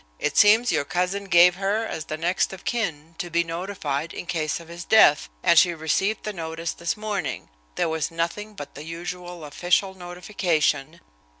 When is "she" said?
5.59-5.75